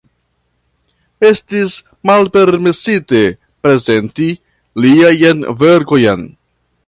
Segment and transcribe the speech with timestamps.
[1.29, 1.75] Estis
[2.11, 3.21] malpermesite
[3.67, 4.31] prezenti
[4.87, 6.27] liajn verkojn.